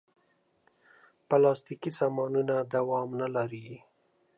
پلاستيکي 1.29 1.91
سامانونه 1.99 2.55
دوام 2.73 3.09
نه 3.21 3.27
لري. 3.35 3.65